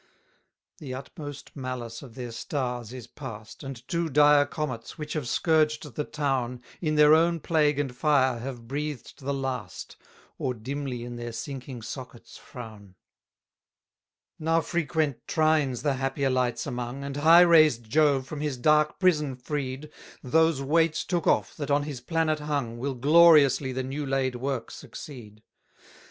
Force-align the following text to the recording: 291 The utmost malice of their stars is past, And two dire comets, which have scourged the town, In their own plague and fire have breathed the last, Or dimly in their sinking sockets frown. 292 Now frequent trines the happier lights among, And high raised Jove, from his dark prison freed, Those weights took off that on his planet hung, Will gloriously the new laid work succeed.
291 0.79 0.89
The 0.89 0.97
utmost 0.99 1.55
malice 1.55 2.01
of 2.01 2.15
their 2.15 2.31
stars 2.31 2.91
is 2.91 3.05
past, 3.05 3.61
And 3.61 3.87
two 3.87 4.09
dire 4.09 4.47
comets, 4.47 4.97
which 4.97 5.13
have 5.13 5.27
scourged 5.27 5.93
the 5.93 6.03
town, 6.03 6.63
In 6.81 6.95
their 6.95 7.13
own 7.13 7.39
plague 7.39 7.77
and 7.77 7.95
fire 7.95 8.39
have 8.39 8.67
breathed 8.67 9.19
the 9.19 9.31
last, 9.31 9.97
Or 10.39 10.55
dimly 10.55 11.03
in 11.03 11.17
their 11.17 11.31
sinking 11.31 11.83
sockets 11.83 12.35
frown. 12.35 12.95
292 14.39 14.43
Now 14.43 14.61
frequent 14.61 15.27
trines 15.27 15.83
the 15.83 15.93
happier 15.93 16.31
lights 16.31 16.65
among, 16.65 17.03
And 17.03 17.17
high 17.17 17.41
raised 17.41 17.83
Jove, 17.83 18.25
from 18.25 18.41
his 18.41 18.57
dark 18.57 18.99
prison 18.99 19.35
freed, 19.35 19.91
Those 20.23 20.63
weights 20.63 21.03
took 21.05 21.27
off 21.27 21.55
that 21.57 21.69
on 21.69 21.83
his 21.83 22.01
planet 22.01 22.39
hung, 22.39 22.79
Will 22.79 22.95
gloriously 22.95 23.71
the 23.71 23.83
new 23.83 24.07
laid 24.07 24.33
work 24.33 24.71
succeed. 24.71 25.43